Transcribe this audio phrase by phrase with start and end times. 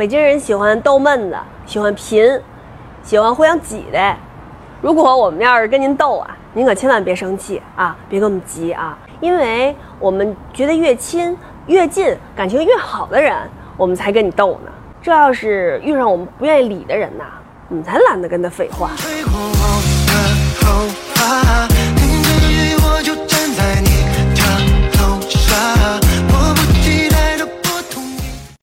[0.00, 2.40] 北京人喜欢逗闷子，喜欢贫，
[3.02, 4.16] 喜欢互相挤的。
[4.80, 11.36] 如果我们要是跟您斗啊，您可千万别生气啊，别跟我们急啊，因为我们觉得越亲
[11.66, 13.36] 越近，感情越好的人，
[13.76, 14.72] 我们才跟你斗呢。
[15.02, 17.24] 这要是遇上我们不愿意理的人呐，
[17.68, 18.88] 你才懒得跟他废话。